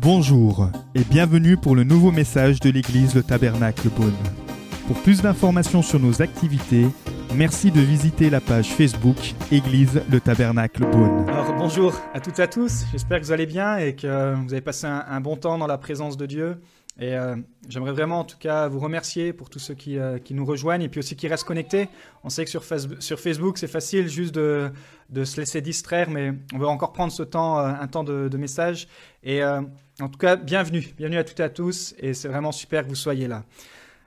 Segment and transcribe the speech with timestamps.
[0.00, 4.12] Bonjour et bienvenue pour le nouveau message de l'église Le Tabernacle Beaune.
[4.86, 6.86] Pour plus d'informations sur nos activités,
[7.34, 9.16] merci de visiter la page Facebook
[9.50, 11.28] Église Le Tabernacle Beaune.
[11.28, 14.52] Alors bonjour à toutes et à tous, j'espère que vous allez bien et que vous
[14.52, 16.60] avez passé un, un bon temps dans la présence de Dieu.
[17.00, 17.36] Et euh,
[17.68, 20.84] j'aimerais vraiment en tout cas vous remercier pour tous ceux qui, euh, qui, nous rejoignent
[20.84, 21.88] et puis aussi qui restent connectés.
[22.22, 24.70] On sait que sur, Facebook, sur Facebook c'est facile juste de,
[25.08, 28.28] de, se laisser distraire, mais on veut encore prendre ce temps, euh, un temps de,
[28.28, 28.88] de message.
[29.22, 32.84] Et en tout cas, bienvenue, bienvenue à toutes et à tous, et c'est vraiment super
[32.84, 33.44] que vous soyez là.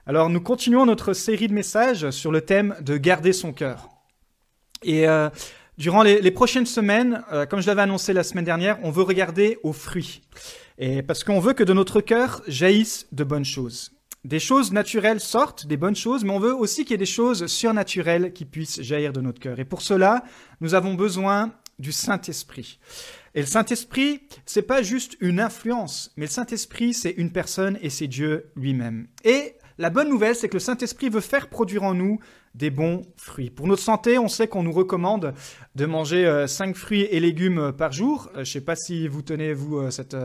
[0.06, 3.88] Alors nous continuons notre série de messages sur le thème de garder son cœur.
[4.82, 5.06] Et
[5.78, 9.58] durant les, prochaines semaines, euh, comme je l'avais annoncé la semaine dernière, on veut regarder
[9.62, 10.22] aux fruits.
[10.78, 13.92] Et parce qu'on veut que de notre cœur jaillissent de bonnes choses.
[14.24, 17.06] Des choses naturelles sortent, des bonnes choses, mais on veut aussi qu'il y ait des
[17.06, 19.60] choses surnaturelles qui puissent jaillir de notre cœur.
[19.60, 20.24] Et pour cela,
[20.60, 22.78] nous avons besoin du Saint-Esprit.
[23.34, 27.90] Et le Saint-Esprit, c'est pas juste une influence, mais le Saint-Esprit, c'est une personne et
[27.90, 29.08] c'est Dieu lui-même.
[29.24, 32.18] Et la bonne nouvelle, c'est que le Saint-Esprit veut faire produire en nous
[32.56, 33.50] des bons fruits.
[33.50, 35.34] Pour notre santé, on sait qu'on nous recommande
[35.74, 38.30] de manger euh, 5 fruits et légumes par jour.
[38.30, 40.16] Euh, je ne sais pas si vous tenez, vous, euh, cette,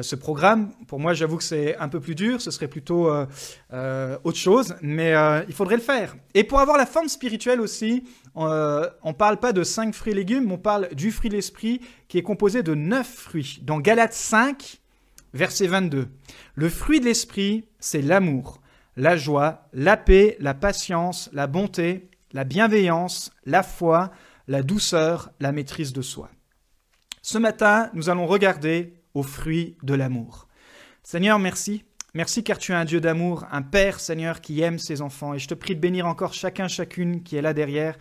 [0.00, 0.72] ce programme.
[0.88, 2.40] Pour moi, j'avoue que c'est un peu plus dur.
[2.40, 5.12] Ce serait plutôt autre chose, mais
[5.46, 6.16] il faudrait le faire.
[6.32, 10.16] Et pour avoir la forme spirituelle aussi, on ne parle pas de 5 fruits et
[10.16, 13.58] légumes, on parle du fruit de l'esprit qui est composé de 9 fruits.
[13.60, 14.80] Dans Galates 5,
[15.34, 16.08] verset 22,
[16.54, 18.61] le fruit de l'esprit, c'est l'amour
[18.96, 24.10] la joie, la paix, la patience, la bonté, la bienveillance, la foi,
[24.48, 26.30] la douceur, la maîtrise de soi.
[27.22, 30.48] Ce matin, nous allons regarder aux fruits de l'amour.
[31.02, 31.84] Seigneur, merci.
[32.14, 35.32] Merci car tu es un Dieu d'amour, un Père, Seigneur, qui aime ses enfants.
[35.32, 37.96] Et je te prie de bénir encore chacun, chacune qui est là derrière,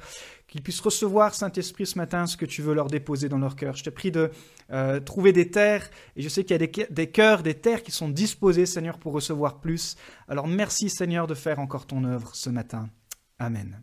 [0.47, 3.77] qu'ils puissent recevoir, Saint-Esprit, ce matin, ce que tu veux leur déposer dans leur cœur.
[3.77, 4.29] Je te prie de
[4.71, 7.83] euh, trouver des terres, et je sais qu'il y a des, des cœurs, des terres
[7.83, 9.95] qui sont disposées, Seigneur, pour recevoir plus.
[10.27, 12.89] Alors merci, Seigneur, de faire encore ton œuvre ce matin.
[13.39, 13.81] Amen.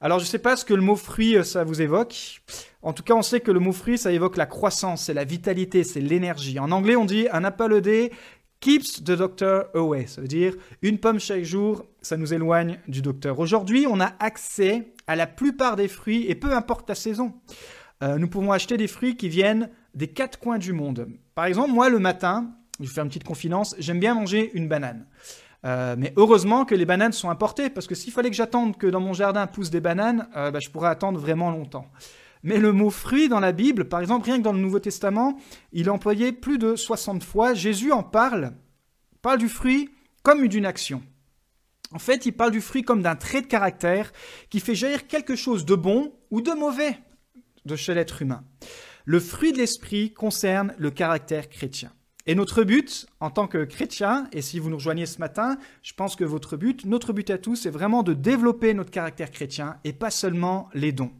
[0.00, 2.42] Alors je ne sais pas ce que le mot fruit, ça vous évoque.
[2.82, 5.22] En tout cas, on sait que le mot fruit, ça évoque la croissance, c'est la
[5.22, 6.58] vitalité, c'est l'énergie.
[6.58, 8.10] En anglais, on dit un apple a day
[8.58, 10.06] keeps the doctor away.
[10.06, 13.38] Ça veut dire une pomme chaque jour, ça nous éloigne du docteur.
[13.38, 17.34] Aujourd'hui, on a accès à la plupart des fruits et peu importe la saison.
[18.02, 21.08] Euh, nous pouvons acheter des fruits qui viennent des quatre coins du monde.
[21.34, 24.68] Par exemple, moi, le matin, je vais faire une petite confidence, j'aime bien manger une
[24.68, 25.06] banane.
[25.64, 28.86] Euh, mais heureusement que les bananes sont importées, parce que s'il fallait que j'attende que
[28.86, 31.86] dans mon jardin poussent des bananes, euh, bah, je pourrais attendre vraiment longtemps.
[32.42, 35.38] Mais le mot fruit dans la Bible, par exemple, rien que dans le Nouveau Testament,
[35.72, 37.54] il est employé plus de 60 fois.
[37.54, 38.52] Jésus en parle,
[39.20, 39.90] parle du fruit
[40.24, 41.02] comme d'une action.
[41.92, 44.12] En fait, il parle du fruit comme d'un trait de caractère
[44.50, 46.98] qui fait jaillir quelque chose de bon ou de mauvais
[47.64, 48.42] de chez l'être humain.
[49.04, 51.90] Le fruit de l'esprit concerne le caractère chrétien.
[52.24, 55.92] Et notre but, en tant que chrétien, et si vous nous rejoignez ce matin, je
[55.92, 59.78] pense que votre but, notre but à tous, c'est vraiment de développer notre caractère chrétien
[59.82, 61.10] et pas seulement les dons.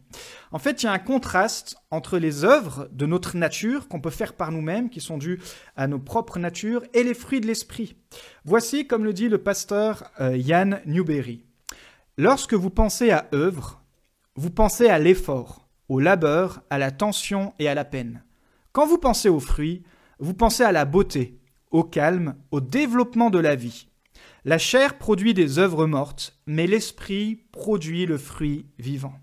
[0.53, 4.11] En fait, il y a un contraste entre les œuvres de notre nature qu'on peut
[4.11, 5.41] faire par nous-mêmes, qui sont dues
[5.75, 7.97] à nos propres natures, et les fruits de l'esprit.
[8.45, 10.37] Voici, comme le dit le pasteur euh,
[10.85, 11.43] Newberry.
[12.17, 13.83] Lorsque vous pensez à œuvre,
[14.35, 18.23] vous pensez à l'effort, au labeur, à la tension et à la peine.
[18.71, 19.83] Quand vous pensez aux fruits,
[20.19, 21.39] vous pensez à la beauté,
[21.71, 23.87] au calme, au développement de la vie.
[24.45, 29.13] La chair produit des œuvres mortes, mais l'esprit produit le fruit vivant.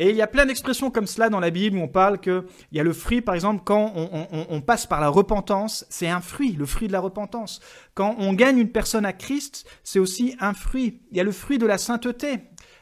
[0.00, 2.44] Et il y a plein d'expressions comme cela dans la Bible où on parle qu'il
[2.70, 6.08] y a le fruit, par exemple, quand on, on, on passe par la repentance, c'est
[6.08, 7.60] un fruit, le fruit de la repentance.
[7.94, 11.02] Quand on gagne une personne à Christ, c'est aussi un fruit.
[11.10, 12.38] Il y a le fruit de la sainteté.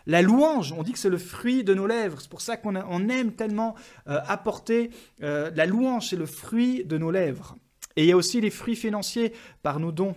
[0.06, 2.20] La louange, on dit que c'est le fruit de nos lèvres.
[2.20, 3.74] C'est pour ça qu'on on aime tellement
[4.08, 4.90] euh, apporter
[5.22, 7.56] euh, la louange, c'est le fruit de nos lèvres.
[7.96, 10.14] Et il y a aussi les fruits financiers par nos dons.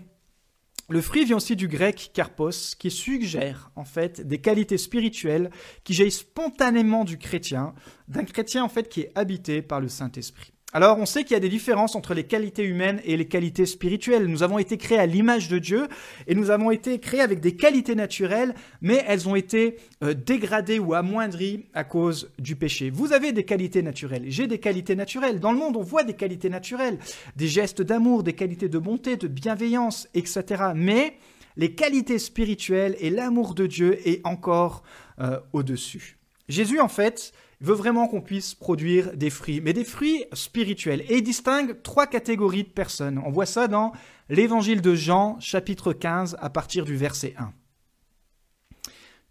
[0.89, 5.51] Le fruit vient aussi du grec karpos, qui suggère en fait des qualités spirituelles
[5.83, 7.75] qui jaillissent spontanément du chrétien,
[8.07, 10.51] d'un chrétien en fait qui est habité par le Saint-Esprit.
[10.71, 13.65] Alors on sait qu'il y a des différences entre les qualités humaines et les qualités
[13.65, 14.27] spirituelles.
[14.27, 15.87] Nous avons été créés à l'image de Dieu
[16.27, 20.77] et nous avons été créés avec des qualités naturelles, mais elles ont été euh, dégradées
[20.77, 22.91] ou amoindries à cause du péché.
[22.91, 25.39] Vous avez des qualités naturelles, j'ai des qualités naturelles.
[25.39, 26.99] Dans le monde, on voit des qualités naturelles,
[27.35, 30.65] des gestes d'amour, des qualités de bonté, de bienveillance, etc.
[30.75, 31.17] Mais
[31.57, 34.83] les qualités spirituelles et l'amour de Dieu est encore
[35.19, 36.19] euh, au-dessus.
[36.47, 41.01] Jésus, en fait, veut vraiment qu'on puisse produire des fruits, mais des fruits spirituels.
[41.09, 43.21] Et il distingue trois catégories de personnes.
[43.25, 43.91] On voit ça dans
[44.29, 47.51] l'évangile de Jean, chapitre 15, à partir du verset 1.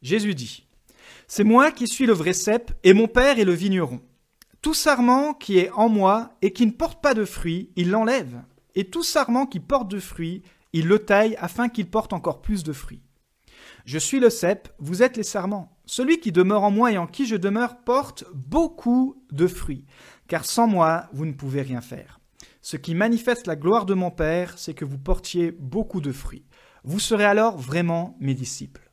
[0.03, 0.67] Jésus dit,
[1.27, 4.01] C'est moi qui suis le vrai cep, et mon Père est le vigneron.
[4.61, 8.43] Tout sarment qui est en moi et qui ne porte pas de fruits, il l'enlève.
[8.75, 10.43] Et tout sarment qui porte de fruits,
[10.73, 13.03] il le taille afin qu'il porte encore plus de fruits.
[13.85, 15.79] Je suis le cep, vous êtes les sarments.
[15.87, 19.87] Celui qui demeure en moi et en qui je demeure porte beaucoup de fruits,
[20.27, 22.21] car sans moi, vous ne pouvez rien faire.
[22.61, 26.45] Ce qui manifeste la gloire de mon Père, c'est que vous portiez beaucoup de fruits.
[26.85, 28.91] Vous serez alors vraiment mes disciples.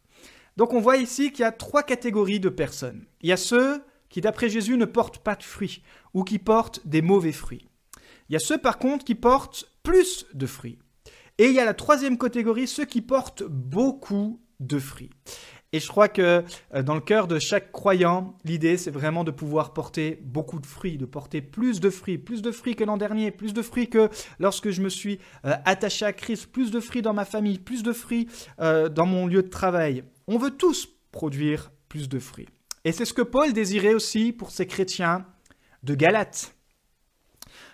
[0.57, 3.05] Donc on voit ici qu'il y a trois catégories de personnes.
[3.21, 5.83] Il y a ceux qui, d'après Jésus, ne portent pas de fruits
[6.13, 7.67] ou qui portent des mauvais fruits.
[8.29, 10.79] Il y a ceux, par contre, qui portent plus de fruits.
[11.37, 15.11] Et il y a la troisième catégorie, ceux qui portent beaucoup de fruits.
[15.75, 16.43] Et je crois que
[16.73, 20.65] euh, dans le cœur de chaque croyant, l'idée, c'est vraiment de pouvoir porter beaucoup de
[20.65, 23.89] fruits, de porter plus de fruits, plus de fruits que l'an dernier, plus de fruits
[23.89, 24.09] que
[24.39, 27.83] lorsque je me suis euh, attaché à Christ, plus de fruits dans ma famille, plus
[27.83, 28.29] de fruits
[28.61, 30.05] euh, dans mon lieu de travail.
[30.27, 32.47] On veut tous produire plus de fruits.
[32.85, 35.25] Et c'est ce que Paul désirait aussi pour ces chrétiens
[35.83, 36.54] de Galate.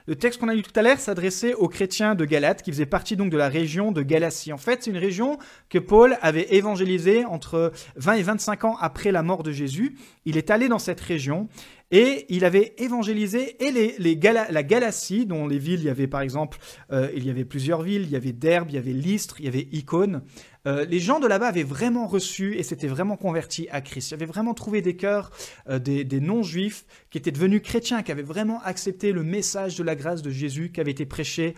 [0.08, 2.86] Le texte qu'on a lu tout à l'heure s'adressait aux chrétiens de Galate, qui faisaient
[2.86, 4.52] partie donc de la région de Galatie.
[4.52, 5.38] En fait, c'est une région
[5.70, 9.96] que Paul avait évangélisée entre 20 et 25 ans après la mort de Jésus.
[10.26, 11.48] Il est allé dans cette région
[11.92, 14.16] et il avait évangélisé et les,
[14.50, 16.58] la Galatie, dont les villes, il y avait par exemple,
[16.92, 19.46] euh, il y avait plusieurs villes, il y avait Derbe, il y avait Lystre, il
[19.46, 20.22] y avait Icône.
[20.68, 24.12] Euh, les gens de là-bas avaient vraiment reçu et s'étaient vraiment convertis à Christ.
[24.12, 25.32] Ils avaient vraiment trouvé des cœurs,
[25.70, 29.96] euh, des, non-juifs qui étaient devenus chrétiens, qui avaient vraiment accepté le message de la
[29.96, 31.56] grâce de Jésus qui avait été prêché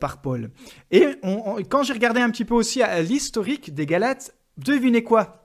[0.00, 0.50] par Paul.
[0.90, 1.06] Et
[1.68, 5.39] quand j'ai regardé un petit peu aussi à l'historique des Galates, devinez quoi?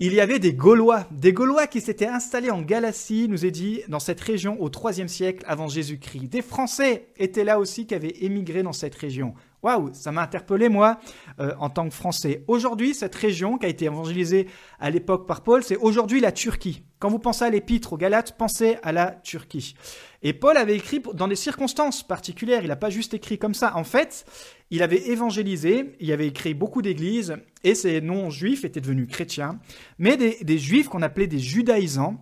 [0.00, 3.82] Il y avait des Gaulois, des Gaulois qui s'étaient installés en Galatie, nous est dit,
[3.88, 6.28] dans cette région au IIIe siècle avant Jésus-Christ.
[6.28, 9.34] Des Français étaient là aussi qui avaient émigré dans cette région.
[9.62, 11.00] Waouh, ça m'a interpellé moi
[11.40, 12.44] euh, en tant que Français.
[12.46, 14.46] Aujourd'hui, cette région qui a été évangélisée
[14.78, 16.84] à l'époque par Paul, c'est aujourd'hui la Turquie.
[17.00, 19.74] Quand vous pensez à l'épître aux Galates, pensez à la Turquie.
[20.22, 23.76] Et Paul avait écrit dans des circonstances particulières, il n'a pas juste écrit comme ça.
[23.76, 24.24] En fait,
[24.70, 29.58] il avait évangélisé, il avait écrit beaucoup d'églises, et ces non-juifs étaient devenus chrétiens,
[29.98, 32.16] mais des, des juifs qu'on appelait des judaïsants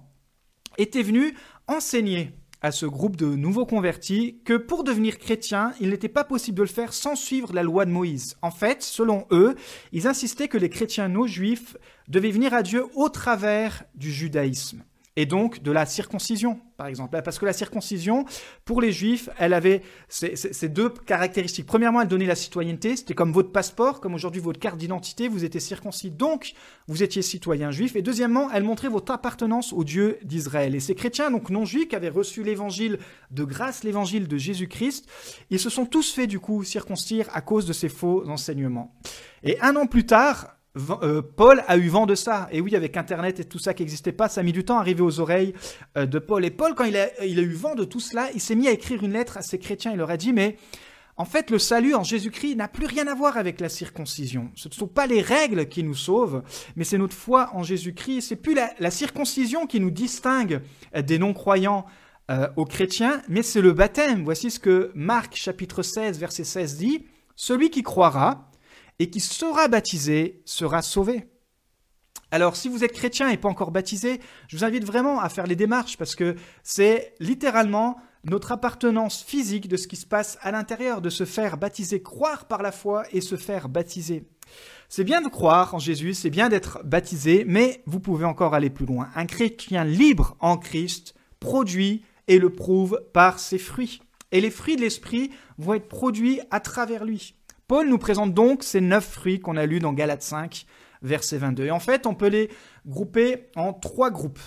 [0.78, 1.34] étaient venus
[1.68, 2.32] enseigner
[2.62, 6.62] à ce groupe de nouveaux convertis que pour devenir chrétien, il n'était pas possible de
[6.62, 8.36] le faire sans suivre la loi de Moïse.
[8.42, 9.54] En fait, selon eux,
[9.92, 11.76] ils insistaient que les chrétiens non juifs
[12.08, 14.82] devaient venir à Dieu au travers du judaïsme
[15.16, 17.20] et donc de la circoncision, par exemple.
[17.24, 18.26] Parce que la circoncision,
[18.64, 21.66] pour les juifs, elle avait ces, deux caractéristiques.
[21.66, 25.44] Premièrement, elle donnait la citoyenneté, c'était comme votre passeport, comme aujourd'hui votre carte d'identité, vous
[25.44, 26.52] étiez circoncis, donc
[26.86, 27.96] vous étiez citoyen juif.
[27.96, 30.74] Et deuxièmement, elle montrait votre appartenance au Dieu d'Israël.
[30.74, 32.98] Et ces chrétiens, donc non juifs, qui avaient reçu l'évangile
[33.30, 35.06] de grâce, l'évangile de Jésus-Christ,
[35.50, 38.94] ils se sont tous fait du coup circoncire à cause de ces faux enseignements.
[39.42, 40.55] Et un an plus tard,
[41.02, 42.48] euh, Paul a eu vent de ça.
[42.52, 44.76] Et oui, avec Internet et tout ça qui n'existait pas, ça a mis du temps
[44.76, 45.54] à arriver aux oreilles
[45.96, 46.44] euh, de Paul.
[46.44, 49.02] Et Paul, quand il a, eu vent de tout cela, il s'est mis à écrire
[49.02, 49.92] une lettre à ses chrétiens.
[49.92, 50.56] Il leur a dit, mais
[51.16, 54.50] en fait, le salut en Jésus-Christ n'a plus rien à voir avec la circoncision.
[54.54, 56.42] Ce ne sont pas les règles qui nous sauvent,
[56.76, 58.28] mais c'est notre foi en Jésus-Christ.
[58.28, 60.60] C'est plus la, circoncision qui nous distingue
[60.94, 61.86] euh, des non-croyants
[62.56, 64.24] aux chrétiens, mais c'est le baptême.
[64.24, 67.06] Voici ce que Marc chapitre 16, verset 16 dit.
[67.36, 68.50] Celui qui croira
[68.98, 71.28] et qui sera baptisé sera sauvé.
[72.30, 75.46] Alors, si vous êtes chrétien et pas encore baptisé, je vous invite vraiment à faire
[75.46, 80.50] les démarches parce que c'est littéralement notre appartenance physique de ce qui se passe à
[80.50, 84.24] l'intérieur, de se faire baptiser, croire par la foi et se faire baptiser.
[84.88, 88.70] C'est bien de croire en Jésus, c'est bien d'être baptisé, mais vous pouvez encore aller
[88.70, 89.08] plus loin.
[89.14, 94.00] Un chrétien libre en Christ produit et le prouve par ses fruits.
[94.32, 97.36] Et les fruits de l'esprit vont être produits à travers lui.
[97.68, 100.66] Paul nous présente donc ces neuf fruits qu'on a lus dans Galates 5,
[101.02, 101.64] verset 22.
[101.64, 102.48] Et en fait, on peut les
[102.86, 104.38] grouper en trois groupes.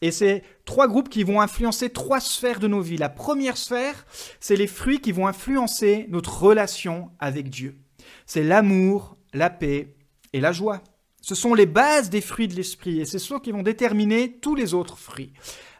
[0.00, 2.96] Et c'est trois groupes qui vont influencer trois sphères de nos vies.
[2.96, 4.06] La première sphère,
[4.40, 7.76] c'est les fruits qui vont influencer notre relation avec Dieu.
[8.24, 9.94] C'est l'amour, la paix
[10.32, 10.82] et la joie.
[11.20, 14.54] Ce sont les bases des fruits de l'esprit et c'est ceux qui vont déterminer tous
[14.54, 15.32] les autres fruits.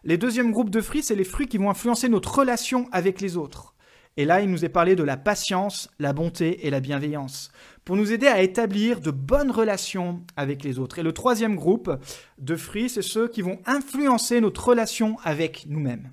[0.03, 3.37] Les deuxièmes groupes de fruits, c'est les fruits qui vont influencer notre relation avec les
[3.39, 3.74] autres.
[4.17, 7.51] Et là, il nous est parlé de la patience, la bonté et la bienveillance,
[7.85, 10.99] pour nous aider à établir de bonnes relations avec les autres.
[10.99, 11.91] Et le troisième groupe
[12.39, 16.13] de fruits, c'est ceux qui vont influencer notre relation avec nous-mêmes.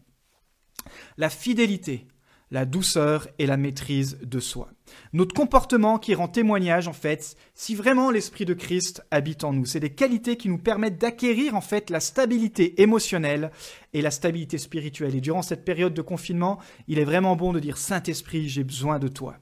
[1.17, 2.08] La fidélité,
[2.51, 4.70] la douceur et la maîtrise de soi.
[5.13, 9.65] Notre comportement qui rend témoignage, en fait, si vraiment l'Esprit de Christ habite en nous.
[9.65, 13.51] C'est des qualités qui nous permettent d'acquérir, en fait, la stabilité émotionnelle
[13.93, 15.15] et la stabilité spirituelle.
[15.15, 19.00] Et durant cette période de confinement, il est vraiment bon de dire Saint-Esprit, j'ai besoin
[19.00, 19.38] de toi.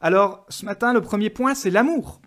[0.00, 2.20] Alors, ce matin, le premier point, c'est l'amour.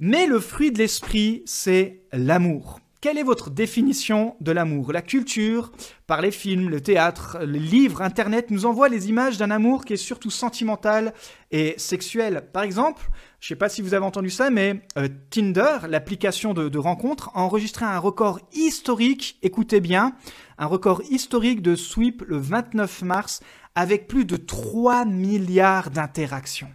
[0.00, 2.80] Mais le fruit de l'Esprit, c'est l'amour.
[3.02, 4.92] Quelle est votre définition de l'amour?
[4.92, 5.72] La culture,
[6.06, 9.94] par les films, le théâtre, les livres, Internet, nous envoie les images d'un amour qui
[9.94, 11.12] est surtout sentimental
[11.50, 12.48] et sexuel.
[12.52, 13.02] Par exemple,
[13.40, 16.78] je ne sais pas si vous avez entendu ça, mais euh, Tinder, l'application de, de
[16.78, 20.14] rencontre, a enregistré un record historique, écoutez bien,
[20.56, 23.40] un record historique de sweep le 29 mars
[23.74, 26.70] avec plus de 3 milliards d'interactions.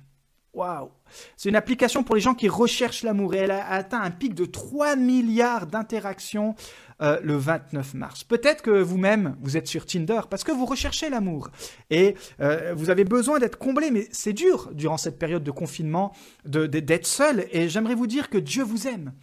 [0.54, 0.90] Waouh
[1.36, 4.34] C'est une application pour les gens qui recherchent l'amour et elle a atteint un pic
[4.34, 6.56] de 3 milliards d'interactions
[7.02, 8.24] euh, le 29 mars.
[8.24, 11.50] Peut-être que vous-même, vous êtes sur Tinder parce que vous recherchez l'amour
[11.90, 16.14] et euh, vous avez besoin d'être comblé, mais c'est dur durant cette période de confinement
[16.46, 19.14] d'être seul et j'aimerais vous dire que Dieu vous aime.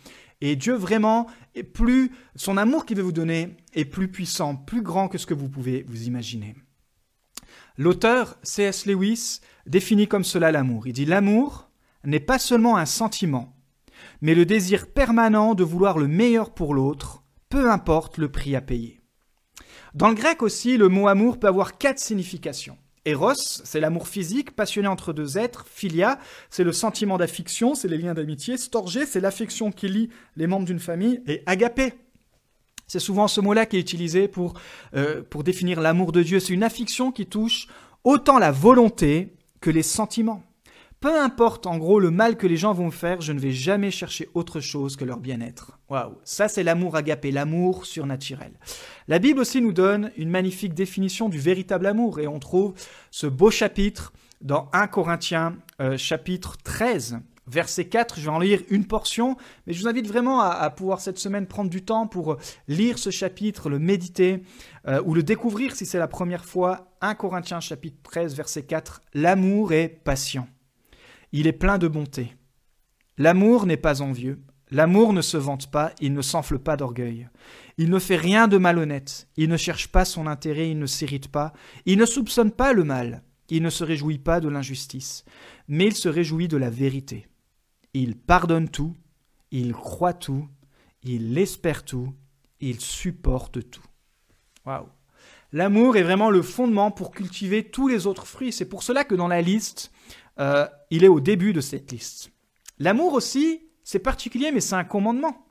[0.41, 4.83] Et Dieu vraiment, est plus, son amour qu'il veut vous donner est plus puissant, plus
[4.83, 6.55] grand que ce que vous pouvez vous imaginer.
[7.77, 8.87] L'auteur C.S.
[8.87, 10.87] Lewis définit comme cela l'amour.
[10.87, 11.71] Il dit l'amour
[12.05, 13.55] n'est pas seulement un sentiment,
[14.21, 18.61] mais le désir permanent de vouloir le meilleur pour l'autre, peu importe le prix à
[18.61, 19.01] payer.
[19.95, 22.77] Dans le grec aussi, le mot amour peut avoir quatre significations.
[23.05, 25.67] Eros, c'est l'amour physique, passionné entre deux êtres.
[25.69, 26.19] Philia,
[26.49, 28.57] c'est le sentiment d'affection, c'est les liens d'amitié.
[28.57, 31.23] Storgé, c'est l'affection qui lie les membres d'une famille.
[31.27, 31.93] Et agapé,
[32.87, 34.55] c'est souvent ce mot-là qui est utilisé pour,
[34.95, 36.41] euh, pour définir l'amour de Dieu.
[36.41, 37.69] C'est une affection qui touche
[38.05, 40.43] autant la volonté que les sentiments.
[41.05, 43.91] Peu importe en gros le mal que les gens vont faire, je ne vais jamais
[43.91, 45.79] chercher autre chose que leur bien-être.
[45.91, 48.53] Waouh, ça c'est l'amour agapé, l'amour surnaturel.
[49.07, 52.73] La Bible aussi nous donne une magnifique définition du véritable amour et on trouve
[53.11, 58.63] ce beau chapitre dans 1 Corinthiens euh, chapitre 13 verset 4, je vais en lire
[58.71, 62.39] une portion, mais je vous invite vraiment à, pouvoir cette semaine prendre du temps pour
[62.67, 64.43] lire ce chapitre, le méditer
[64.89, 66.97] euh, ou le découvrir si c'est la première fois.
[67.03, 70.49] 1 Corinthiens chapitre 13 verset 4, l'amour est patient.
[71.37, 72.37] Il est plein de bonté.
[73.19, 74.41] L'amour n'est pas envieux.
[74.71, 77.29] L'amour ne se vante pas, il ne s'enfle pas d'orgueil.
[77.77, 81.27] Il ne fait rien de malhonnête, il ne cherche pas son intérêt, il ne s'irrite
[81.27, 81.53] pas,
[81.87, 85.25] il ne soupçonne pas le mal, il ne se réjouit pas de l'injustice,
[85.67, 87.27] mais il se réjouit de la vérité.
[87.95, 88.95] Il pardonne tout,
[89.51, 90.49] il croit tout,
[91.03, 92.15] il espère tout,
[92.61, 93.85] il supporte tout.
[94.67, 94.87] Waouh!
[95.51, 98.53] L'amour est vraiment le fondement pour cultiver tous les autres fruits.
[98.53, 99.93] C'est pour cela que dans la liste,
[100.41, 102.31] euh, il est au début de cette liste.
[102.79, 105.47] L'amour aussi, c'est particulier, mais c'est un commandement.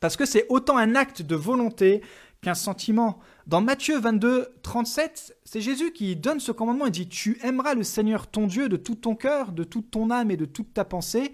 [0.00, 2.02] Parce que c'est autant un acte de volonté
[2.42, 3.18] qu'un sentiment.
[3.46, 6.86] Dans Matthieu 22, 37, c'est Jésus qui donne ce commandement.
[6.86, 10.10] Il dit Tu aimeras le Seigneur ton Dieu de tout ton cœur, de toute ton
[10.10, 11.32] âme et de toute ta pensée.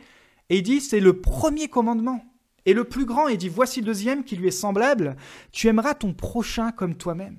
[0.50, 2.25] Et il dit C'est le premier commandement.
[2.67, 5.17] Et le plus grand, il dit Voici le deuxième qui lui est semblable
[5.52, 7.38] Tu aimeras ton prochain comme toi-même.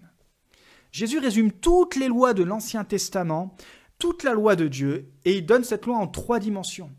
[0.91, 3.55] Jésus résume toutes les lois de l'Ancien Testament
[4.01, 6.89] toute la loi de Dieu et il donne cette loi en trois dimensions.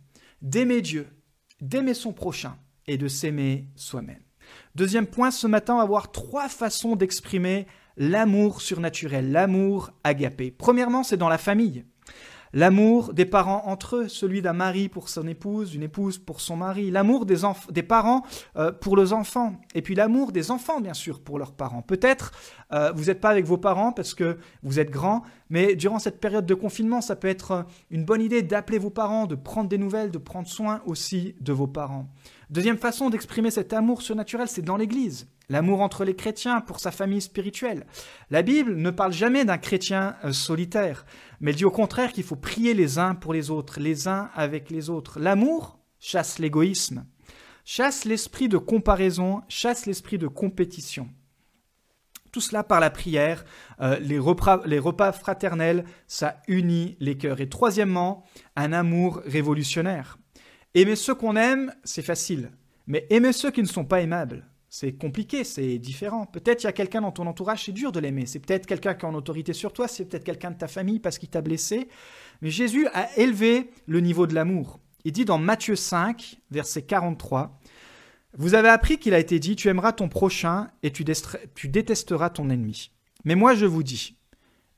[0.41, 1.09] D'aimer Dieu,
[1.61, 2.57] d'aimer son prochain
[2.87, 4.23] et de s'aimer soi-même.
[4.77, 7.67] Deuxième point, ce matin, on va voir trois façons d'exprimer
[7.97, 10.53] l'amour surnaturel, l'amour agapé.
[10.53, 11.85] Premièrement, c'est dans la famille.
[12.55, 16.57] L'amour des parents entre eux, celui d'un mari pour son épouse, d'une épouse pour son
[16.57, 18.23] mari, l'amour des, parents
[18.57, 21.81] euh, pour leurs enfants, et puis l'amour des enfants, bien sûr, pour leurs parents.
[21.81, 22.33] Peut-être
[22.75, 26.21] euh, vous n'êtes pas avec vos parents parce que vous êtes grands, mais durant cette
[26.21, 29.71] période de confinement, ça peut être euh, une bonne idée d'appeler vos parents, de prendre
[29.71, 32.09] des nouvelles, de prendre soin aussi de vos parents.
[32.51, 35.27] Deuxième façon d'exprimer cet amour surnaturel, c'est dans l'Église.
[35.53, 37.85] L'amour entre les chrétiens pour sa famille spirituelle.
[38.31, 41.05] La Bible ne parle jamais d'un chrétien euh, solitaire,
[41.41, 44.71] mais dit au contraire qu'il faut prier les uns pour les autres, les uns avec
[44.71, 45.21] les autres.
[45.21, 47.05] L'amour chasse l'égoïsme,
[47.67, 51.11] chasse l'esprit de comparaison, chasse l'esprit de compétition.
[52.33, 53.45] Tout cela par la prière,
[53.83, 57.43] euh, les, repas, les repas fraternels, ça unit les cœurs.
[57.43, 58.25] Et troisièmement,
[58.57, 60.17] un amour révolutionnaire.
[60.73, 62.53] Aimer ceux qu'on aime, c'est facile.
[62.87, 66.25] Mais aimer ceux qui ne sont pas aimables, c'est compliqué, c'est différent.
[66.25, 68.25] Peut-être il y a quelqu'un dans ton entourage, c'est dur de l'aimer.
[68.25, 70.99] C'est peut-être quelqu'un qui a en autorité sur toi, c'est peut-être quelqu'un de ta famille
[70.99, 71.89] parce qu'il t'a blessé.
[72.41, 74.81] Mais Jésus a élevé le niveau de l'amour.
[75.05, 77.61] Il dit dans Matthieu 5, verset 43,
[78.39, 81.05] Vous avez appris qu'il a été dit, tu aimeras ton prochain et tu
[81.69, 82.93] détesteras ton ennemi.
[83.27, 84.17] Mais moi je vous dis,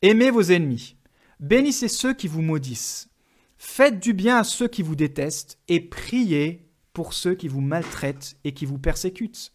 [0.03, 0.97] aimez vos ennemis,
[1.39, 3.11] bénissez ceux qui vous maudissent,
[3.59, 8.37] Faites du bien à ceux qui vous détestent et priez pour ceux qui vous maltraitent
[8.43, 9.54] et qui vous persécutent.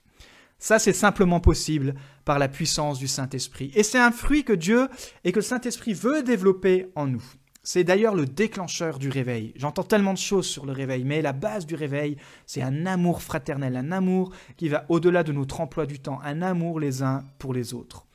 [0.59, 3.71] Ça, c'est simplement possible par la puissance du Saint-Esprit.
[3.75, 4.89] Et c'est un fruit que Dieu
[5.23, 7.23] et que le Saint-Esprit veut développer en nous.
[7.63, 9.53] C'est d'ailleurs le déclencheur du réveil.
[9.55, 13.21] J'entends tellement de choses sur le réveil, mais la base du réveil, c'est un amour
[13.21, 17.25] fraternel, un amour qui va au-delà de notre emploi du temps, un amour les uns
[17.37, 18.05] pour les autres.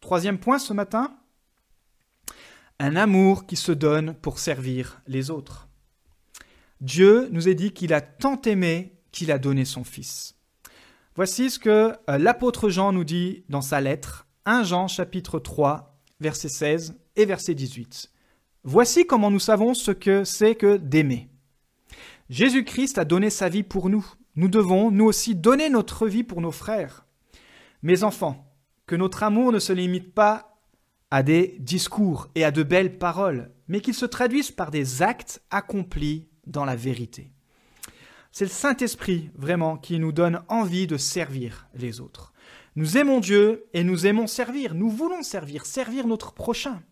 [0.00, 1.16] Troisième point ce matin,
[2.78, 5.68] un amour qui se donne pour servir les autres.
[6.80, 10.34] Dieu nous a dit qu'il a tant aimé qu'il a donné son Fils.
[11.14, 16.00] Voici ce que euh, l'apôtre Jean nous dit dans sa lettre, 1 Jean chapitre 3,
[16.20, 18.10] verset 16 et verset 18.
[18.64, 21.28] Voici comment nous savons ce que c'est que d'aimer.
[22.30, 24.06] Jésus-Christ a donné sa vie pour nous.
[24.36, 27.04] Nous devons, nous aussi, donner notre vie pour nos frères.
[27.82, 28.50] Mes enfants,
[28.86, 30.62] que notre amour ne se limite pas
[31.10, 35.42] à des discours et à de belles paroles, mais qu'il se traduise par des actes
[35.50, 37.32] accomplis dans la vérité.
[38.34, 42.32] C'est le Saint-Esprit vraiment qui nous donne envie de servir les autres.
[42.76, 44.74] Nous aimons Dieu et nous aimons servir.
[44.74, 46.82] Nous voulons servir, servir notre prochain.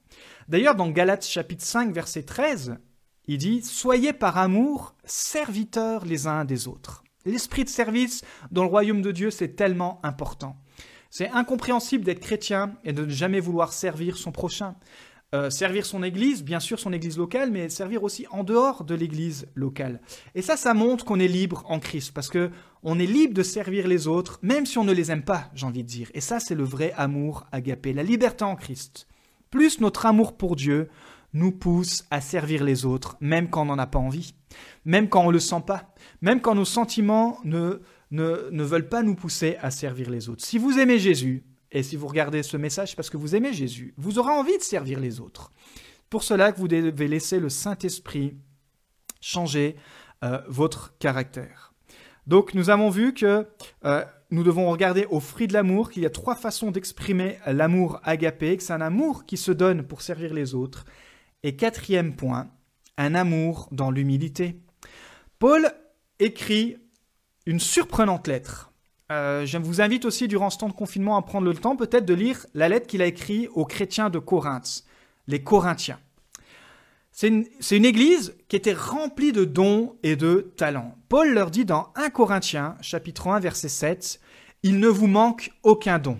[0.48, 2.76] D'ailleurs, dans Galates chapitre 5, verset 13,
[3.26, 7.04] il dit Soyez par amour serviteurs les uns des autres.
[7.24, 10.56] L'esprit de service dans le royaume de Dieu, c'est tellement important.
[11.08, 14.76] C'est incompréhensible d'être chrétien et de ne jamais vouloir servir son prochain.
[15.32, 18.96] Euh, servir son église, bien sûr son église locale, mais servir aussi en dehors de
[18.96, 20.00] l'église locale.
[20.34, 22.50] Et ça, ça montre qu'on est libre en Christ, parce que
[22.82, 25.66] on est libre de servir les autres, même si on ne les aime pas, j'ai
[25.66, 26.10] envie de dire.
[26.14, 29.06] Et ça, c'est le vrai amour agapé, la liberté en Christ.
[29.50, 30.88] Plus notre amour pour Dieu
[31.32, 34.34] nous pousse à servir les autres, même quand on n'en a pas envie,
[34.84, 38.88] même quand on ne le sent pas, même quand nos sentiments ne, ne, ne veulent
[38.88, 40.44] pas nous pousser à servir les autres.
[40.44, 43.94] Si vous aimez Jésus, et si vous regardez ce message, parce que vous aimez Jésus.
[43.96, 45.52] Vous aurez envie de servir les autres.
[46.08, 48.36] Pour cela que vous devez laisser le Saint-Esprit
[49.20, 49.76] changer
[50.24, 51.72] euh, votre caractère.
[52.26, 53.46] Donc nous avons vu que
[53.84, 58.00] euh, nous devons regarder au fruit de l'amour, qu'il y a trois façons d'exprimer l'amour
[58.02, 60.84] agapé, que c'est un amour qui se donne pour servir les autres.
[61.42, 62.50] Et quatrième point,
[62.96, 64.60] un amour dans l'humilité.
[65.38, 65.70] Paul
[66.18, 66.76] écrit
[67.46, 68.69] une surprenante lettre
[69.10, 72.04] euh, je vous invite aussi durant ce temps de confinement à prendre le temps peut-être
[72.04, 74.84] de lire la lettre qu'il a écrite aux chrétiens de Corinthe,
[75.26, 75.98] les Corinthiens.
[77.10, 80.96] C'est une, une, église qui était remplie de dons et de talents.
[81.08, 84.20] Paul leur dit dans 1 Corinthiens, chapitre 1, verset 7,
[84.62, 86.18] Il ne vous manque aucun don.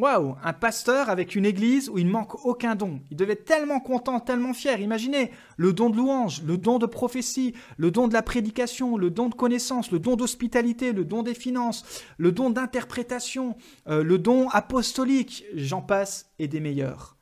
[0.00, 3.02] Waouh, un pasteur avec une église où il manque aucun don.
[3.10, 4.80] Il devait être tellement content, tellement fier.
[4.80, 9.10] Imaginez le don de louange, le don de prophétie, le don de la prédication, le
[9.10, 11.84] don de connaissance, le don d'hospitalité, le don des finances,
[12.16, 17.18] le don d'interprétation, euh, le don apostolique, j'en passe, et des meilleurs.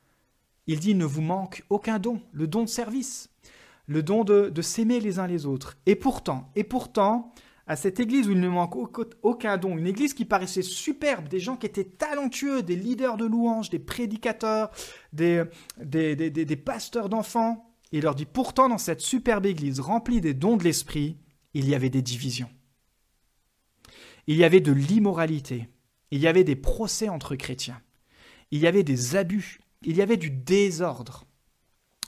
[0.65, 3.29] Il dit, ne vous manque aucun don, le don de service,
[3.87, 5.75] le don de s'aimer les uns les autres.
[5.85, 7.33] Et pourtant, et pourtant,
[7.69, 8.75] à cette église où il ne manque
[9.21, 13.25] aucun don, une église qui paraissait superbe, des gens qui étaient talentueux, des leaders de
[13.25, 14.71] louanges, des prédicateurs,
[15.13, 15.45] des,
[16.65, 17.71] pasteurs d'enfants.
[17.91, 21.19] Il leur dit pourtant dans cette superbe église remplie des dons de l'esprit,
[21.53, 22.49] il y avait des divisions.
[24.25, 25.69] Il y avait de l'immoralité.
[26.09, 27.79] Il y avait des procès entre chrétiens.
[28.49, 29.59] Il y avait des abus.
[29.83, 31.27] Il y avait du désordre.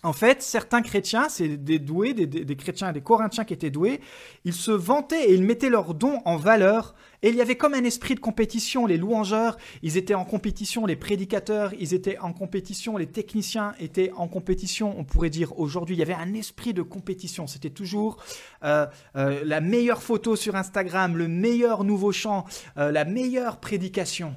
[0.03, 4.01] En fait, certains chrétiens, c'est des doués, des, chrétiens, des corinthiens qui étaient doués,
[4.45, 6.95] ils se vantaient et ils mettaient leurs dons en valeur.
[7.21, 8.87] Et il y avait comme un esprit de compétition.
[8.87, 14.11] Les louangeurs, ils étaient en compétition, les prédicateurs, ils étaient en compétition, les techniciens étaient
[14.15, 14.95] en compétition.
[14.97, 17.45] On pourrait dire aujourd'hui, il y avait un esprit de compétition.
[17.45, 18.17] C'était toujours
[18.63, 22.45] euh, euh, la meilleure photo sur Instagram, le meilleur nouveau chant,
[22.77, 24.35] euh, la meilleure prédication.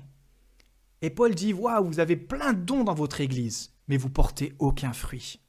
[1.01, 4.53] Et Paul dit, waouh, vous avez plein de dons dans votre église, mais vous portez
[4.59, 5.41] aucun fruit.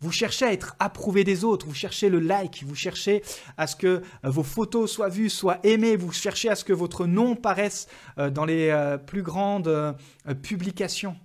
[0.00, 3.22] Vous cherchez à être approuvé des autres, vous cherchez le like, vous cherchez
[3.56, 6.72] à ce que euh, vos photos soient vues, soient aimées, vous cherchez à ce que
[6.72, 9.96] votre nom paraisse euh, dans les euh, plus grandes
[10.42, 11.16] publications.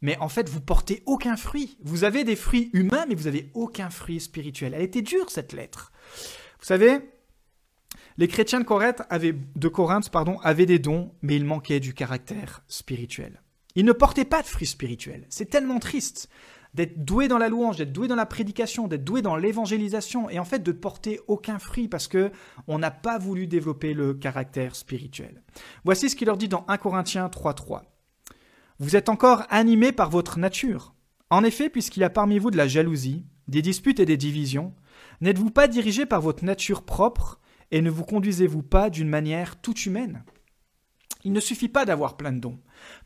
[0.00, 1.76] Mais en fait, vous portez aucun fruit.
[1.82, 4.74] Vous avez des fruits humains, mais vous n'avez aucun fruit spirituel.
[4.74, 5.92] Elle était dure, cette lettre.
[6.60, 7.00] Vous savez,
[8.16, 9.34] les chrétiens de Corinthe avaient,
[10.42, 13.42] avaient des dons, mais ils manquaient du caractère spirituel.
[13.74, 15.26] Ils ne portaient pas de fruits spirituels.
[15.28, 16.28] C'est tellement triste
[16.74, 20.38] d'être doué dans la louange, d'être doué dans la prédication, d'être doué dans l'évangélisation, et
[20.38, 22.30] en fait de porter aucun fruit parce que
[22.66, 25.42] on n'a pas voulu développer le caractère spirituel.
[25.84, 27.82] Voici ce qu'il leur dit dans 1 Corinthiens 3.3.
[28.78, 30.94] Vous êtes encore animés par votre nature.
[31.30, 34.74] En effet, puisqu'il y a parmi vous de la jalousie, des disputes et des divisions,
[35.20, 39.84] n'êtes-vous pas dirigés par votre nature propre et ne vous conduisez-vous pas d'une manière toute
[39.84, 40.24] humaine?
[41.24, 42.60] Il ne suffit pas d'avoir plein de dons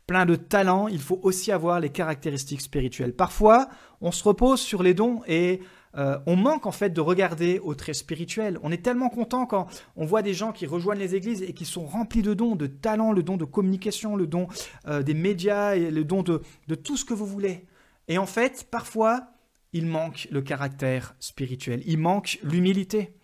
[0.07, 3.13] plein de talents, il faut aussi avoir les caractéristiques spirituelles.
[3.13, 3.69] Parfois,
[4.01, 5.61] on se repose sur les dons et
[5.95, 8.57] euh, on manque en fait de regarder au trait spirituel.
[8.63, 11.65] On est tellement content quand on voit des gens qui rejoignent les églises et qui
[11.65, 14.47] sont remplis de dons, de talents, le don de communication, le don
[14.87, 17.65] euh, des médias et le don de, de tout ce que vous voulez.
[18.07, 19.27] Et en fait, parfois,
[19.71, 23.15] il manque le caractère spirituel, il manque l'humilité.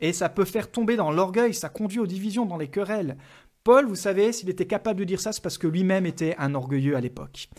[0.00, 3.16] Et ça peut faire tomber dans l'orgueil, ça conduit aux divisions, dans les querelles.
[3.68, 6.54] Paul, vous savez, s'il était capable de dire ça, c'est parce que lui-même était un
[6.54, 7.50] orgueilleux à l'époque.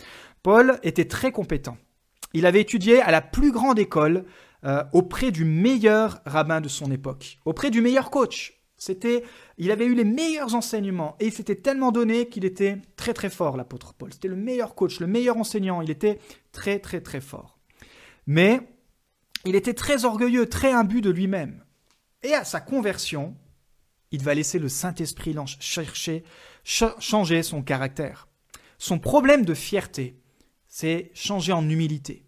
[0.41, 1.78] Paul était très compétent.
[2.34, 4.26] Il avait étudié à la plus grande école
[4.63, 8.60] euh, auprès du meilleur rabbin de son époque, auprès du meilleur coach.
[8.76, 9.24] C'était,
[9.60, 13.30] il avait eu les meilleurs enseignements et il s'était tellement donné qu'il était très très
[13.30, 14.12] fort, l'apôtre Paul.
[14.12, 15.80] C'était le meilleur coach, le meilleur enseignant.
[15.84, 16.17] Il était
[16.52, 17.60] très très très fort.
[18.26, 18.62] Mais
[19.45, 21.63] il était très orgueilleux, très imbu de lui-même.
[22.24, 23.36] Et à sa conversion,
[24.12, 26.24] il va laisser le Saint-Esprit chercher,
[26.63, 28.28] changer son caractère.
[28.78, 30.17] Son problème de fierté,
[30.67, 32.26] c'est changer en humilité.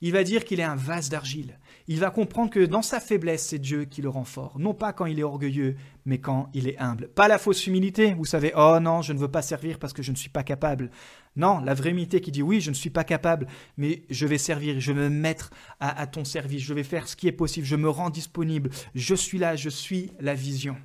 [0.00, 3.46] Il va dire qu'il est un vase d'argile il va comprendre que dans sa faiblesse,
[3.46, 4.58] c'est Dieu qui le rend fort.
[4.58, 7.08] Non pas quand il est orgueilleux, mais quand il est humble.
[7.08, 10.02] Pas la fausse humilité, vous savez, oh non, je ne veux pas servir parce que
[10.02, 10.90] je ne suis pas capable.
[11.36, 13.46] Non, la vraie humilité qui dit oui, je ne suis pas capable,
[13.76, 17.08] mais je vais servir, je vais me mettre à, à ton service, je vais faire
[17.08, 20.76] ce qui est possible, je me rends disponible, je suis là, je suis la vision.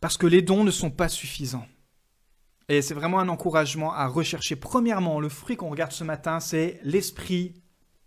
[0.00, 1.66] Parce que les dons ne sont pas suffisants.
[2.68, 4.56] Et c'est vraiment un encouragement à rechercher.
[4.56, 7.54] Premièrement, le fruit qu'on regarde ce matin, c'est l'esprit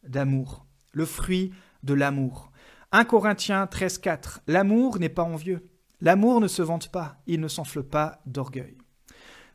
[0.04, 1.52] d'amour le fruit
[1.84, 2.52] de l'amour.
[2.94, 5.70] 1 Corinthiens 13.4 L'amour n'est pas envieux.
[6.00, 8.78] L'amour ne se vante pas, il ne s'enfle pas d'orgueil.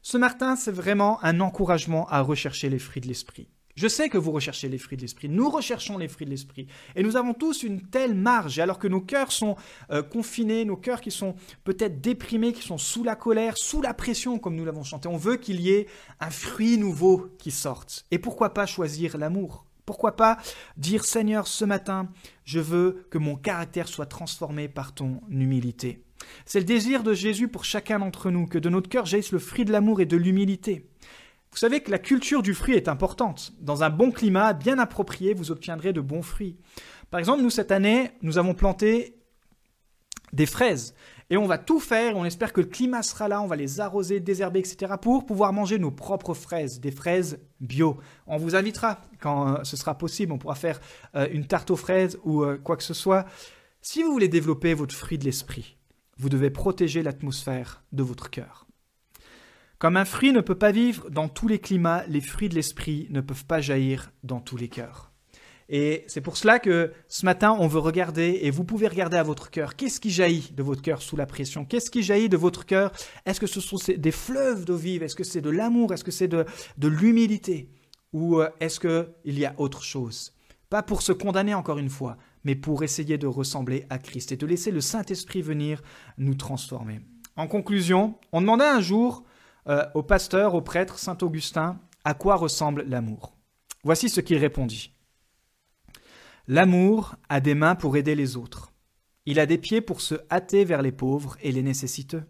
[0.02, 3.48] Ce matin, c'est vraiment un encouragement à rechercher les fruits de l'esprit.
[3.78, 6.66] Je sais que vous recherchez les fruits de l'esprit, nous recherchons les fruits de l'esprit,
[6.96, 9.54] et nous avons tous une telle marge, alors que nos cœurs sont
[9.92, 13.94] euh, confinés, nos cœurs qui sont peut-être déprimés, qui sont sous la colère, sous la
[13.94, 15.86] pression, comme nous l'avons chanté, on veut qu'il y ait
[16.18, 18.04] un fruit nouveau qui sorte.
[18.10, 19.64] Et pourquoi pas choisir l'amour?
[19.86, 20.38] Pourquoi pas
[20.76, 22.08] dire Seigneur, ce matin,
[22.44, 26.02] je veux que mon caractère soit transformé par ton humilité.
[26.46, 29.38] C'est le désir de Jésus pour chacun d'entre nous, que de notre cœur jaillisse le
[29.38, 30.84] fruit de l'amour et de l'humilité.
[31.50, 33.52] Vous savez que la culture du fruit est importante.
[33.60, 36.56] Dans un bon climat bien approprié, vous obtiendrez de bons fruits.
[37.10, 39.18] Par exemple, nous, cette année, nous avons planté
[40.32, 40.94] des fraises.
[41.30, 43.80] Et on va tout faire, on espère que le climat sera là, on va les
[43.80, 44.94] arroser, désherber, etc.
[45.00, 47.98] pour pouvoir manger nos propres fraises, des fraises bio.
[48.26, 50.80] On vous invitera quand euh, ce sera possible, on pourra faire
[51.16, 53.26] euh, une tarte aux fraises ou euh, quoi que ce soit.
[53.82, 55.76] Si vous voulez développer votre fruit de l'esprit,
[56.16, 58.67] vous devez protéger l'atmosphère de votre cœur.
[59.78, 63.06] Comme un fruit ne peut pas vivre dans tous les climats, les fruits de l'esprit
[63.10, 65.12] ne peuvent pas jaillir dans tous les cœurs.
[65.68, 69.22] Et c'est pour cela que ce matin, on veut regarder, et vous pouvez regarder à
[69.22, 71.64] votre cœur, qu'est-ce qui jaillit de votre cœur sous la pression?
[71.64, 72.90] Qu'est-ce qui jaillit de votre cœur?
[73.24, 75.04] Est-ce que ce sont des fleuves d'eau vive?
[75.04, 75.92] Est-ce que c'est de l'amour?
[75.92, 76.44] Est-ce que c'est de,
[76.78, 77.68] de l'humilité?
[78.12, 80.32] Ou euh, est-ce qu'il y a autre chose?
[80.70, 84.36] Pas pour se condamner encore une fois, mais pour essayer de ressembler à Christ et
[84.36, 85.82] de laisser le Saint-Esprit venir
[86.16, 87.00] nous transformer.
[87.36, 89.22] En conclusion, on demandait un jour
[89.68, 93.36] euh, au pasteur, au prêtre Saint Augustin, à quoi ressemble l'amour?
[93.84, 94.94] Voici ce qu'il répondit.
[96.46, 98.72] L'amour a des mains pour aider les autres.
[99.26, 102.24] Il a des pieds pour se hâter vers les pauvres et les nécessiteux.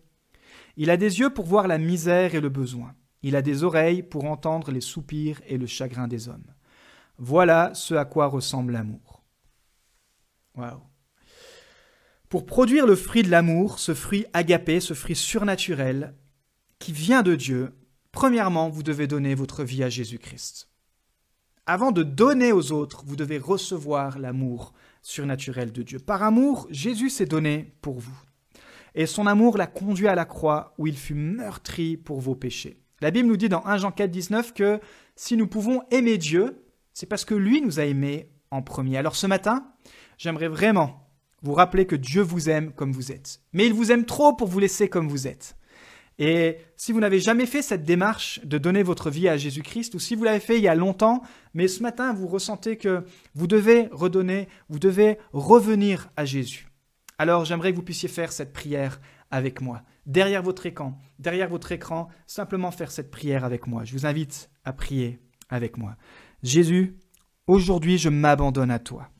[0.76, 2.94] Il a des yeux pour voir la misère et le besoin.
[3.22, 6.52] Il a des oreilles pour entendre les soupirs et le chagrin des hommes.
[7.18, 9.22] Voilà ce à quoi ressemble l'amour.
[10.56, 10.82] Waouh.
[12.28, 16.14] Pour produire le fruit de l'amour, ce fruit agapé, ce fruit surnaturel,
[16.78, 17.72] qui vient de Dieu,
[18.12, 20.68] premièrement, vous devez donner votre vie à Jésus-Christ.
[21.66, 25.98] Avant de donner aux autres, vous devez recevoir l'amour surnaturel de Dieu.
[25.98, 28.18] Par amour, Jésus s'est donné pour vous.
[28.94, 32.80] Et son amour l'a conduit à la croix où il fut meurtri pour vos péchés.
[33.00, 34.80] La Bible nous dit dans 1 Jean 4, 19 que
[35.14, 36.64] si nous pouvons aimer Dieu,
[36.94, 38.96] c'est parce que lui nous a aimés en premier.
[38.96, 39.70] Alors ce matin,
[40.16, 41.08] j'aimerais vraiment
[41.42, 43.40] vous rappeler que Dieu vous aime comme vous êtes.
[43.52, 45.54] Mais il vous aime trop pour vous laisser comme vous êtes.
[46.18, 50.00] Et si vous n'avez jamais fait cette démarche de donner votre vie à Jésus-Christ, ou
[50.00, 51.22] si vous l'avez fait il y a longtemps,
[51.54, 53.04] mais ce matin vous ressentez que
[53.34, 56.68] vous devez redonner, vous devez revenir à Jésus,
[57.18, 59.00] alors j'aimerais que vous puissiez faire cette prière
[59.30, 59.82] avec moi.
[60.06, 63.84] Derrière votre écran, derrière votre écran, simplement faire cette prière avec moi.
[63.84, 65.96] Je vous invite à prier avec moi.
[66.42, 66.96] Jésus,
[67.46, 69.10] aujourd'hui je m'abandonne à toi.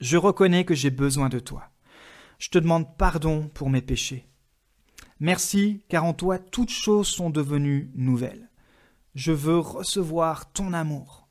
[0.00, 1.70] Je reconnais que j'ai besoin de toi.
[2.38, 4.26] Je te demande pardon pour mes péchés.
[5.20, 8.48] Merci, car en toi toutes choses sont devenues nouvelles.
[9.14, 11.28] Je veux recevoir ton amour.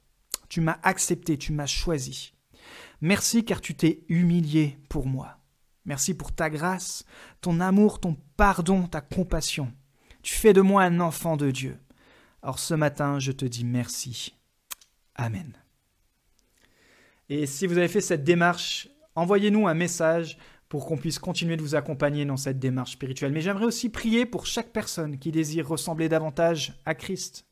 [0.48, 2.34] Tu m'as accepté, tu m'as choisi.
[3.02, 5.40] Merci car tu t'es humilié pour moi.
[5.86, 7.04] Merci pour ta grâce,
[7.42, 9.74] ton amour, ton pardon, ta compassion.
[10.22, 11.80] Tu fais de moi un enfant de Dieu.
[12.44, 14.36] Alors ce matin, je te dis merci.
[15.16, 15.58] Amen.
[17.28, 20.38] Et si vous avez fait cette démarche, envoyez-nous un message
[20.70, 23.32] pour qu'on puisse continuer de vous accompagner dans cette démarche spirituelle.
[23.32, 27.48] Mais j'aimerais aussi prier pour chaque personne qui désire ressembler davantage à Christ.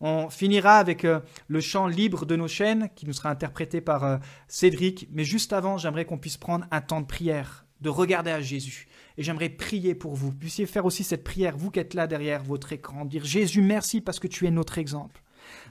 [0.00, 4.04] On finira avec euh, le chant libre de nos chaînes qui nous sera interprété par
[4.04, 5.08] euh, Cédric.
[5.12, 8.88] Mais juste avant, j'aimerais qu'on puisse prendre un temps de prière, de regarder à Jésus.
[9.18, 10.32] Et j'aimerais prier pour vous.
[10.32, 14.00] Puissiez faire aussi cette prière, vous qui êtes là derrière votre écran, dire Jésus, merci
[14.00, 15.22] parce que tu es notre exemple.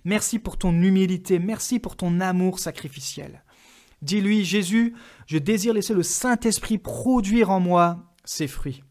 [0.03, 3.43] Merci pour ton humilité, merci pour ton amour sacrificiel.
[4.01, 8.83] Dis-lui, Jésus, je désire laisser le Saint-Esprit produire en moi ses fruits.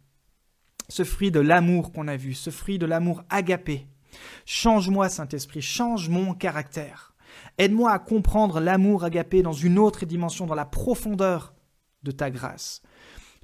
[0.88, 3.86] Ce fruit de l'amour qu'on a vu, ce fruit de l'amour agapé.
[4.44, 7.14] Change-moi, Saint-Esprit, change mon caractère.
[7.58, 11.54] Aide-moi à comprendre l'amour agapé dans une autre dimension, dans la profondeur
[12.02, 12.82] de ta grâce.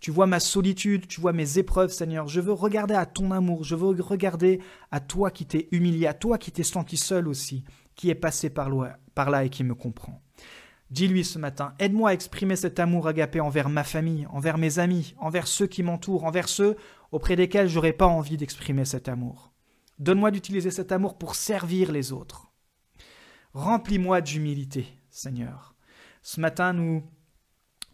[0.01, 2.27] Tu vois ma solitude, tu vois mes épreuves, Seigneur.
[2.27, 6.15] Je veux regarder à ton amour, je veux regarder à toi qui t'es humilié, à
[6.15, 10.21] toi qui t'es senti seul aussi, qui est passé par, là et qui me comprend.
[10.93, 15.15] Dis-lui ce matin, aide-moi à exprimer cet amour agapé envers ma famille, envers mes amis,
[15.17, 16.77] envers ceux qui m'entourent, envers ceux
[17.13, 19.55] auprès desquels j'aurais pas envie d'exprimer cet amour.
[19.99, 22.53] Donne-moi d'utiliser cet amour pour servir les autres.
[23.55, 25.75] Remplis-moi d'humilité, Seigneur.
[26.21, 27.03] Ce matin, nous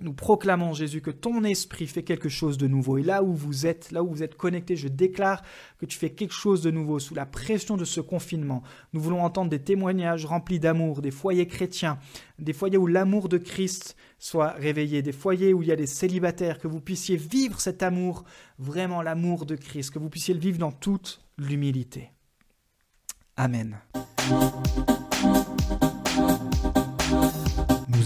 [0.01, 2.99] nous proclamons, Jésus, que ton esprit fait quelque chose de nouveau.
[2.99, 5.43] Et là où vous êtes, là où vous êtes connectés, je déclare
[5.79, 8.63] que tu fais quelque chose de nouveau sous la pression de ce confinement.
[8.93, 11.99] Nous voulons entendre des témoignages remplis d'amour, des foyers chrétiens,
[12.39, 15.87] des foyers où l'amour de Christ soit réveillé, des foyers où il y a des
[15.87, 18.25] célibataires, que vous puissiez vivre cet amour,
[18.59, 22.11] vraiment l'amour de Christ, que vous puissiez le vivre dans toute l'humilité.
[23.37, 23.79] Amen.